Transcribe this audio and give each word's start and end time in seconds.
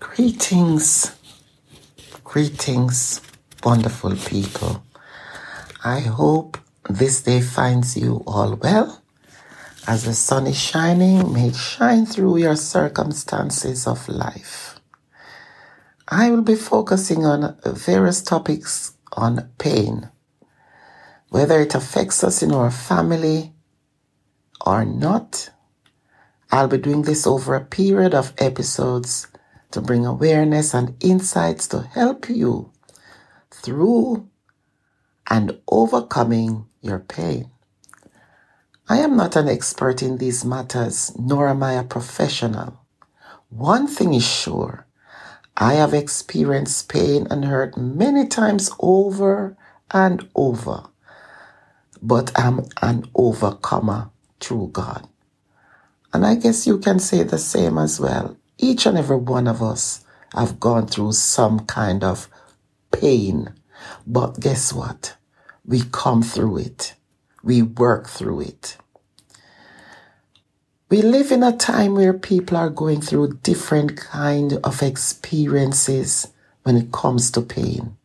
Greetings, 0.00 1.14
greetings, 2.24 3.20
wonderful 3.62 4.16
people. 4.16 4.82
I 5.84 6.00
hope 6.00 6.58
this 6.88 7.22
day 7.22 7.42
finds 7.42 7.98
you 7.98 8.24
all 8.26 8.56
well. 8.56 9.02
As 9.86 10.04
the 10.04 10.14
sun 10.14 10.46
is 10.46 10.58
shining, 10.58 11.32
may 11.32 11.48
it 11.48 11.56
shine 11.56 12.06
through 12.06 12.38
your 12.38 12.56
circumstances 12.56 13.86
of 13.86 14.08
life. 14.08 14.80
I 16.08 16.30
will 16.30 16.42
be 16.42 16.56
focusing 16.56 17.26
on 17.26 17.58
various 17.66 18.22
topics 18.22 18.94
on 19.12 19.50
pain, 19.58 20.10
whether 21.28 21.60
it 21.60 21.74
affects 21.74 22.24
us 22.24 22.42
in 22.42 22.52
our 22.52 22.70
family 22.70 23.52
or 24.66 24.84
not. 24.84 25.50
I'll 26.50 26.68
be 26.68 26.78
doing 26.78 27.02
this 27.02 27.26
over 27.26 27.54
a 27.54 27.64
period 27.64 28.14
of 28.14 28.32
episodes 28.38 29.28
to 29.72 29.80
bring 29.80 30.06
awareness 30.06 30.74
and 30.74 30.96
insights 31.00 31.68
to 31.68 31.82
help 31.82 32.28
you 32.28 32.72
through 33.50 34.28
and 35.28 35.60
overcoming 35.68 36.66
your 36.80 36.98
pain. 36.98 37.50
I 38.88 38.98
am 38.98 39.16
not 39.16 39.36
an 39.36 39.48
expert 39.48 40.02
in 40.02 40.18
these 40.18 40.44
matters, 40.44 41.12
nor 41.18 41.48
am 41.48 41.62
I 41.62 41.74
a 41.74 41.84
professional. 41.84 42.80
One 43.50 43.86
thing 43.86 44.14
is 44.14 44.26
sure 44.26 44.86
I 45.56 45.74
have 45.74 45.94
experienced 45.94 46.88
pain 46.88 47.26
and 47.30 47.44
hurt 47.44 47.76
many 47.76 48.26
times 48.26 48.70
over 48.80 49.56
and 49.92 50.28
over, 50.34 50.84
but 52.02 52.32
I'm 52.34 52.66
an 52.82 53.04
overcomer 53.14 54.10
through 54.40 54.70
God. 54.72 55.08
And 56.12 56.26
I 56.26 56.36
guess 56.36 56.66
you 56.66 56.78
can 56.78 56.98
say 56.98 57.22
the 57.22 57.38
same 57.38 57.78
as 57.78 58.00
well. 58.00 58.36
Each 58.62 58.84
and 58.84 58.98
every 58.98 59.16
one 59.16 59.48
of 59.48 59.62
us 59.62 60.04
have 60.34 60.60
gone 60.60 60.86
through 60.86 61.12
some 61.12 61.60
kind 61.60 62.04
of 62.04 62.28
pain. 62.92 63.54
But 64.06 64.38
guess 64.38 64.70
what? 64.70 65.16
We 65.64 65.80
come 65.90 66.22
through 66.22 66.58
it. 66.58 66.94
We 67.42 67.62
work 67.62 68.06
through 68.06 68.42
it. 68.42 68.76
We 70.90 71.00
live 71.00 71.32
in 71.32 71.42
a 71.42 71.56
time 71.56 71.94
where 71.94 72.12
people 72.12 72.58
are 72.58 72.68
going 72.68 73.00
through 73.00 73.38
different 73.42 73.96
kind 73.96 74.52
of 74.62 74.82
experiences 74.82 76.28
when 76.62 76.76
it 76.76 76.92
comes 76.92 77.30
to 77.30 77.40
pain. 77.40 77.96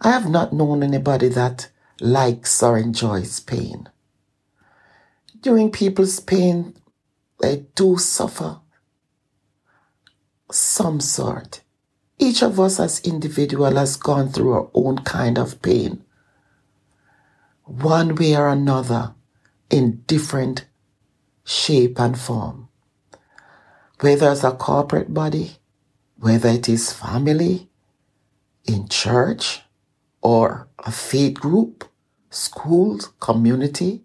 I 0.00 0.10
have 0.10 0.28
not 0.28 0.52
known 0.52 0.82
anybody 0.82 1.28
that 1.28 1.68
likes 2.00 2.60
or 2.60 2.76
enjoys 2.76 3.38
pain. 3.38 3.88
During 5.40 5.70
people's 5.70 6.18
pain, 6.18 6.74
they 7.40 7.66
do 7.76 7.98
suffer 7.98 8.58
some 10.50 11.00
sort. 11.00 11.62
Each 12.18 12.42
of 12.42 12.58
us 12.58 12.80
as 12.80 13.00
individual 13.00 13.76
has 13.76 13.96
gone 13.96 14.28
through 14.30 14.52
our 14.52 14.70
own 14.74 14.98
kind 14.98 15.38
of 15.38 15.62
pain. 15.62 16.04
One 17.64 18.14
way 18.14 18.36
or 18.36 18.48
another 18.48 19.14
in 19.70 20.02
different 20.06 20.64
shape 21.44 22.00
and 22.00 22.18
form. 22.18 22.68
Whether 24.00 24.32
it's 24.32 24.44
a 24.44 24.52
corporate 24.52 25.12
body, 25.12 25.56
whether 26.18 26.48
it 26.48 26.68
is 26.68 26.92
family, 26.92 27.68
in 28.66 28.88
church, 28.88 29.62
or 30.20 30.68
a 30.80 30.92
faith 30.92 31.34
group, 31.34 31.84
schools, 32.30 33.12
community. 33.20 34.02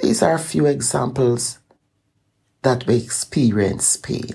These 0.00 0.22
are 0.22 0.34
a 0.34 0.38
few 0.38 0.66
examples 0.66 1.58
that 2.62 2.86
we 2.86 2.96
experience 2.96 3.96
pain. 3.96 4.34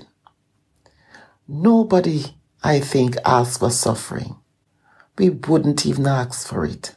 Nobody, 1.52 2.36
I 2.62 2.80
think, 2.80 3.18
asks 3.26 3.58
for 3.58 3.72
suffering. 3.72 4.36
We 5.18 5.32
wouldn't 5.32 5.84
even 5.84 6.06
ask 6.06 6.48
for 6.48 6.64
it. 6.64 6.96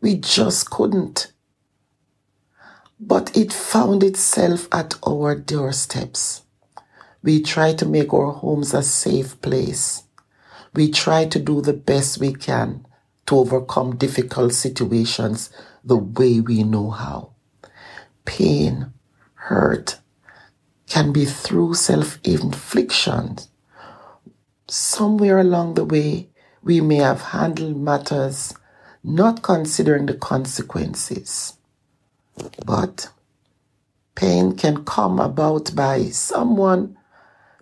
We 0.00 0.14
just 0.14 0.70
couldn't. 0.70 1.32
But 3.00 3.36
it 3.36 3.52
found 3.52 4.04
itself 4.04 4.68
at 4.70 4.94
our 5.04 5.34
doorsteps. 5.34 6.42
We 7.24 7.42
try 7.42 7.74
to 7.74 7.84
make 7.84 8.14
our 8.14 8.30
homes 8.30 8.74
a 8.74 8.82
safe 8.84 9.42
place. 9.42 10.04
We 10.72 10.88
try 10.92 11.24
to 11.24 11.40
do 11.40 11.60
the 11.60 11.72
best 11.72 12.18
we 12.20 12.34
can 12.34 12.86
to 13.26 13.38
overcome 13.38 13.96
difficult 13.96 14.52
situations 14.54 15.50
the 15.82 15.96
way 15.96 16.38
we 16.38 16.62
know 16.62 16.90
how. 16.90 17.32
Pain, 18.24 18.92
hurt, 19.34 19.98
can 20.88 21.12
be 21.12 21.24
through 21.24 21.74
self 21.74 22.18
infliction. 22.24 23.36
Somewhere 24.66 25.38
along 25.38 25.74
the 25.74 25.84
way, 25.84 26.28
we 26.62 26.80
may 26.80 26.96
have 26.96 27.22
handled 27.22 27.76
matters 27.76 28.54
not 29.04 29.42
considering 29.42 30.06
the 30.06 30.14
consequences. 30.14 31.54
But 32.64 33.10
pain 34.14 34.56
can 34.56 34.84
come 34.84 35.20
about 35.20 35.74
by 35.74 36.04
someone 36.06 36.96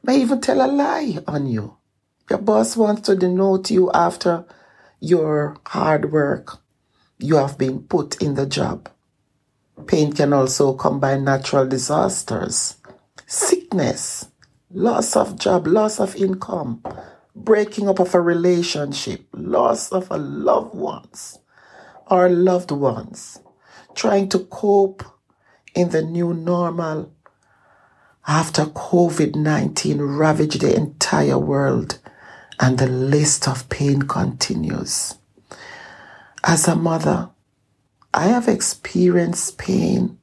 may 0.03 0.21
even 0.21 0.41
tell 0.41 0.65
a 0.65 0.71
lie 0.71 1.19
on 1.27 1.47
you. 1.47 1.77
Your 2.31 2.39
boss 2.41 2.77
wants 2.77 3.03
to 3.03 3.17
denote 3.17 3.71
you 3.71 3.91
after 3.93 4.45
your 5.01 5.57
hard 5.67 6.11
work. 6.13 6.59
You 7.19 7.37
have 7.37 7.59
been 7.59 7.83
put 7.83 8.21
in 8.23 8.35
the 8.35 8.47
job. 8.47 8.89
Pain 9.87 10.13
can 10.13 10.33
also 10.33 10.73
come 10.75 10.99
by 10.99 11.17
natural 11.19 11.67
disasters 11.67 12.77
sickness, 13.27 14.29
loss 14.71 15.17
of 15.17 15.39
job, 15.39 15.67
loss 15.67 16.01
of 16.01 16.17
income, 16.17 16.83
breaking 17.35 17.89
up 17.89 17.99
of 17.99 18.15
a 18.15 18.21
relationship, 18.21 19.27
loss 19.33 19.91
of 19.91 20.11
a 20.11 20.17
loved 20.17 20.75
ones 20.75 21.39
or 22.09 22.29
loved 22.29 22.71
ones, 22.71 23.41
trying 23.95 24.29
to 24.29 24.39
cope 24.39 25.05
in 25.75 25.91
the 25.91 26.03
new 26.03 26.33
normal 26.33 27.13
after 28.27 28.65
COVID 28.65 29.37
19 29.37 30.01
ravaged 30.01 30.61
the 30.61 30.75
entire 30.75 31.39
world 31.39 31.99
and 32.59 32.79
the 32.79 32.89
list 32.89 33.47
of 33.47 33.69
pain 33.69 34.03
continues. 34.03 35.15
As 36.43 36.67
a 36.67 36.75
mother, 36.75 37.31
I 38.15 38.29
have 38.29 38.49
experienced 38.49 39.59
pain 39.59 40.19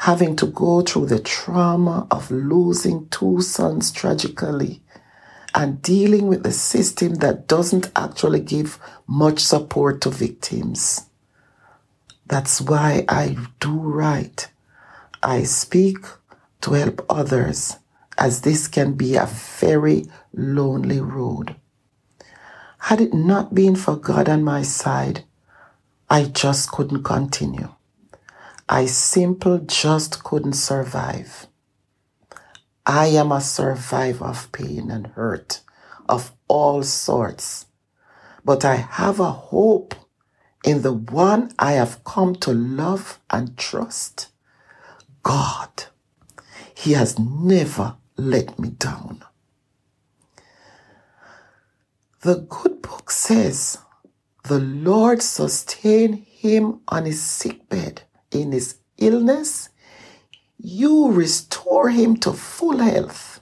having 0.00 0.34
to 0.34 0.46
go 0.46 0.80
through 0.80 1.04
the 1.04 1.18
trauma 1.18 2.06
of 2.10 2.30
losing 2.30 3.06
two 3.10 3.42
sons 3.42 3.92
tragically 3.92 4.80
and 5.54 5.82
dealing 5.82 6.26
with 6.26 6.46
a 6.46 6.52
system 6.52 7.16
that 7.16 7.46
doesn't 7.46 7.90
actually 7.94 8.40
give 8.40 8.78
much 9.06 9.38
support 9.40 10.00
to 10.00 10.08
victims. 10.08 11.02
That's 12.26 12.62
why 12.62 13.04
I 13.10 13.36
do 13.60 13.78
write. 13.78 14.48
I 15.22 15.42
speak 15.42 15.98
to 16.62 16.72
help 16.72 17.04
others, 17.10 17.76
as 18.16 18.40
this 18.40 18.68
can 18.68 18.94
be 18.94 19.16
a 19.16 19.26
very 19.26 20.06
lonely 20.32 21.00
road. 21.02 21.56
Had 22.78 23.02
it 23.02 23.12
not 23.12 23.54
been 23.54 23.76
for 23.76 23.96
God 23.96 24.30
on 24.30 24.44
my 24.44 24.62
side, 24.62 25.24
I 26.08 26.24
just 26.24 26.72
couldn't 26.72 27.02
continue. 27.02 27.74
I 28.72 28.86
simply 28.86 29.62
just 29.66 30.22
couldn't 30.22 30.52
survive. 30.52 31.48
I 32.86 33.06
am 33.06 33.32
a 33.32 33.40
survivor 33.40 34.26
of 34.26 34.52
pain 34.52 34.92
and 34.92 35.08
hurt 35.08 35.62
of 36.08 36.32
all 36.46 36.84
sorts, 36.84 37.66
but 38.44 38.64
I 38.64 38.76
have 38.76 39.18
a 39.18 39.32
hope 39.32 39.96
in 40.64 40.82
the 40.82 40.92
one 40.92 41.50
I 41.58 41.72
have 41.72 42.04
come 42.04 42.36
to 42.36 42.52
love 42.52 43.18
and 43.28 43.58
trust. 43.58 44.28
God. 45.24 45.86
He 46.72 46.92
has 46.92 47.18
never 47.18 47.96
let 48.16 48.56
me 48.56 48.70
down. 48.70 49.24
The 52.20 52.46
good 52.48 52.82
book 52.82 53.10
says, 53.10 53.78
the 54.44 54.60
Lord 54.60 55.22
sustained 55.22 56.24
him 56.24 56.82
on 56.86 57.06
his 57.06 57.20
sick 57.20 57.68
bed 57.68 58.02
in 58.30 58.52
his 58.52 58.76
illness, 58.98 59.70
you 60.58 61.10
restore 61.10 61.88
him 61.88 62.16
to 62.18 62.32
full 62.32 62.78
health. 62.78 63.40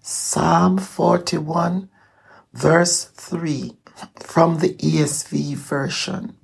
Psalm 0.00 0.78
41, 0.78 1.88
verse 2.52 3.04
3 3.04 3.76
from 4.20 4.58
the 4.58 4.74
ESV 4.74 5.54
version. 5.54 6.36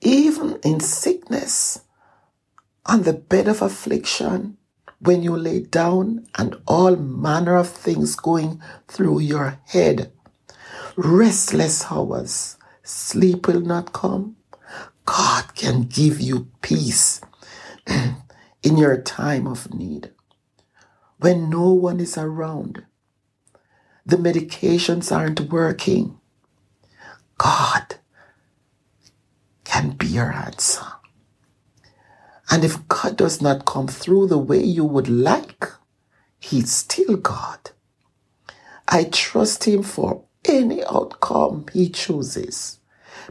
Even 0.00 0.58
in 0.64 0.80
sickness, 0.80 1.82
on 2.84 3.02
the 3.02 3.12
bed 3.12 3.46
of 3.46 3.62
affliction, 3.62 4.56
when 4.98 5.22
you 5.22 5.36
lay 5.36 5.60
down 5.60 6.26
and 6.36 6.56
all 6.66 6.96
manner 6.96 7.56
of 7.56 7.68
things 7.68 8.16
going 8.16 8.60
through 8.88 9.20
your 9.20 9.58
head, 9.66 10.12
restless 10.96 11.90
hours, 11.90 12.56
sleep 12.82 13.46
will 13.46 13.60
not 13.60 13.92
come, 13.92 14.36
God 15.06 15.54
can 15.56 15.82
give 15.84 16.20
you 16.20 16.48
peace 16.62 17.20
in 17.86 18.76
your 18.78 19.00
time 19.02 19.46
of 19.46 19.74
need. 19.74 20.10
when 21.20 21.50
no 21.50 21.70
one 21.72 22.00
is 22.00 22.18
around. 22.18 22.84
The 24.06 24.16
medications 24.16 25.14
aren't 25.16 25.40
working. 25.52 26.18
God 27.38 27.96
can 29.64 29.92
be 29.92 30.06
your 30.08 30.32
answer. 30.32 30.86
And 32.50 32.64
if 32.64 32.88
God 32.88 33.16
does 33.18 33.42
not 33.42 33.66
come 33.66 33.88
through 33.88 34.28
the 34.28 34.38
way 34.38 34.62
you 34.62 34.84
would 34.84 35.08
like, 35.08 35.66
He's 36.40 36.72
still 36.72 37.16
God. 37.16 37.72
I 38.88 39.04
trust 39.04 39.64
Him 39.64 39.82
for 39.84 40.24
any 40.46 40.84
outcome 40.84 41.66
He 41.74 41.90
chooses 41.90 42.80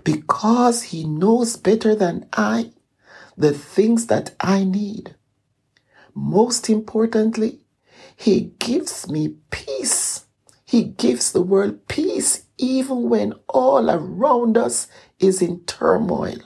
because 0.03 0.83
He 0.83 1.03
knows 1.03 1.57
better 1.57 1.95
than 1.95 2.27
I 2.33 2.71
the 3.37 3.53
things 3.53 4.07
that 4.07 4.35
I 4.39 4.63
need. 4.63 5.15
Most 6.13 6.69
importantly, 6.69 7.61
He 8.15 8.53
gives 8.59 9.09
me 9.09 9.35
peace. 9.49 10.25
He 10.65 10.83
gives 10.83 11.31
the 11.31 11.41
world 11.41 11.87
peace 11.87 12.45
even 12.57 13.09
when 13.09 13.33
all 13.49 13.89
around 13.89 14.57
us 14.57 14.87
is 15.19 15.41
in 15.41 15.61
turmoil. 15.65 16.37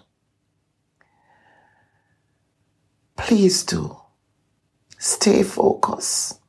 Please 3.18 3.63
do 3.63 3.98
stay 4.98 5.44
focused, 5.44 6.39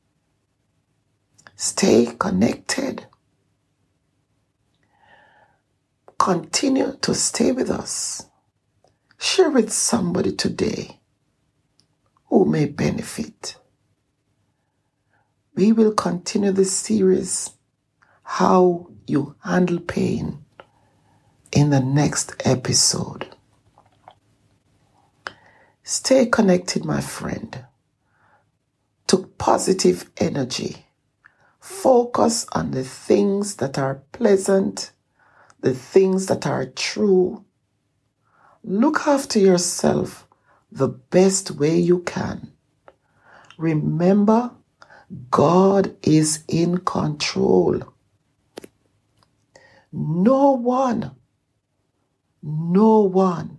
stay 1.57 2.15
connected, 2.19 3.07
continue 6.27 6.97
to 7.01 7.15
stay 7.15 7.53
with 7.53 7.71
us. 7.71 8.27
Share 9.17 9.49
with 9.49 9.73
somebody 9.73 10.33
today 10.33 10.99
who 12.25 12.45
may 12.45 12.65
benefit. 12.65 13.55
We 15.55 15.71
will 15.71 15.95
continue 15.95 16.51
this 16.51 16.77
series, 16.77 17.51
How 18.25 18.89
You 19.07 19.37
Handle 19.45 19.79
Pain, 19.79 20.45
in 21.53 21.71
the 21.71 21.79
next 21.79 22.35
episode. 22.45 23.29
Stay 25.85 26.27
connected, 26.27 26.85
my 26.85 27.03
friend, 27.03 27.67
to 29.07 29.31
positive 29.39 30.11
energy. 30.17 30.87
Focus 31.61 32.47
on 32.51 32.73
the 32.73 32.83
things 32.83 33.55
that 33.59 33.79
are 33.79 34.03
pleasant, 34.11 34.91
the 35.67 35.75
things 35.75 36.27
that 36.27 36.47
are 36.47 36.65
true. 36.65 37.45
Look 38.63 39.09
after 39.09 39.41
yourself 39.41 40.29
the 40.71 40.87
best 40.87 41.51
way 41.51 41.77
you 41.77 42.03
can. 42.03 42.53
Remember, 43.59 44.53
God 45.29 45.97
is 46.03 46.45
in 46.47 46.79
control. 46.79 47.83
No 49.93 50.53
one, 50.53 51.17
no 52.45 53.01
one 53.01 53.59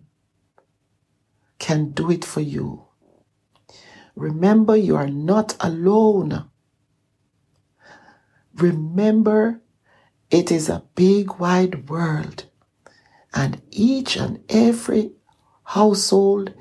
can 1.59 1.91
do 1.91 2.09
it 2.09 2.23
for 2.23 2.39
you. 2.39 2.85
Remember, 4.15 4.77
you 4.77 4.95
are 4.95 5.09
not 5.09 5.57
alone. 5.59 6.45
Remember, 8.55 9.59
it 10.29 10.51
is 10.51 10.69
a 10.69 10.83
big, 10.95 11.39
wide 11.39 11.89
world, 11.89 12.45
and 13.33 13.61
each 13.71 14.15
and 14.17 14.43
every 14.49 15.11
household, 15.63 16.53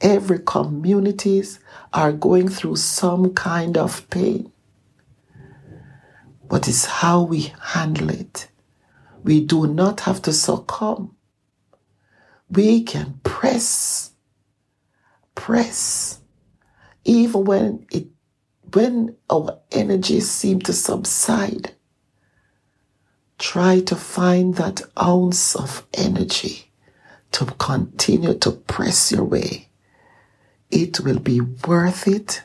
every 0.00 0.40
communities 0.40 1.60
are 1.92 2.12
going 2.12 2.48
through 2.48 2.76
some 2.76 3.32
kind 3.34 3.76
of 3.78 4.08
pain. 4.10 4.52
But 6.48 6.68
it's 6.68 6.84
how 6.84 7.22
we 7.22 7.52
handle 7.60 8.10
it. 8.10 8.48
We 9.22 9.40
do 9.40 9.66
not 9.66 10.00
have 10.00 10.20
to 10.22 10.32
succumb. 10.32 11.16
We 12.50 12.82
can 12.82 13.20
press 13.22 14.12
press 15.34 16.20
even 17.04 17.44
when 17.44 17.86
it 17.90 18.06
when 18.72 19.16
our 19.30 19.58
energies 19.70 20.30
seem 20.30 20.60
to 20.60 20.72
subside 20.72 21.73
try 23.44 23.80
to 23.80 23.94
find 23.94 24.54
that 24.54 24.80
ounce 25.00 25.54
of 25.54 25.86
energy 25.92 26.70
to 27.30 27.44
continue 27.58 28.34
to 28.34 28.50
press 28.50 29.12
your 29.12 29.24
way. 29.24 29.68
It 30.70 31.00
will 31.00 31.18
be 31.18 31.40
worth 31.42 32.08
it. 32.08 32.42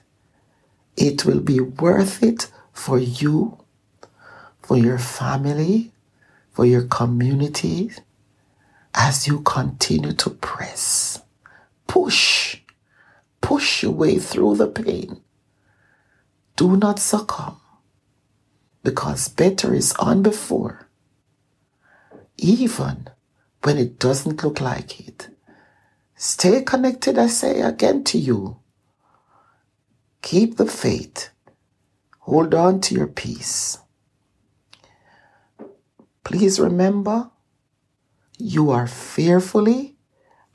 It 0.97 1.25
will 1.25 1.39
be 1.39 1.61
worth 1.61 2.21
it 2.21 2.51
for 2.73 2.99
you 2.99 3.57
for 4.61 4.77
your 4.77 4.99
family 4.99 5.93
for 6.59 6.65
your 6.65 6.83
community 6.83 7.89
as 8.93 9.25
you 9.25 9.39
continue 9.39 10.11
to 10.11 10.29
press. 10.29 11.21
Push. 11.87 12.57
Push 13.39 13.83
your 13.83 13.93
way 13.93 14.19
through 14.19 14.57
the 14.57 14.67
pain. 14.67 15.21
Do 16.57 16.75
not 16.75 16.99
succumb 16.99 17.61
because 18.83 19.29
better 19.29 19.73
is 19.73 19.93
on 19.93 20.21
before, 20.21 20.88
even 22.39 23.07
when 23.63 23.77
it 23.77 23.99
doesn't 23.99 24.43
look 24.43 24.61
like 24.61 24.99
it. 25.07 25.29
Stay 26.15 26.61
connected, 26.61 27.17
I 27.17 27.27
say 27.27 27.61
again 27.61 28.03
to 28.05 28.17
you. 28.17 28.59
Keep 30.21 30.57
the 30.57 30.65
faith. 30.65 31.29
Hold 32.19 32.53
on 32.53 32.81
to 32.81 32.95
your 32.95 33.07
peace. 33.07 33.77
Please 36.23 36.59
remember, 36.59 37.31
you 38.37 38.69
are 38.69 38.87
fearfully 38.87 39.95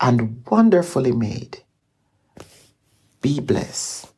and 0.00 0.44
wonderfully 0.50 1.12
made. 1.12 1.62
Be 3.20 3.40
blessed. 3.40 4.13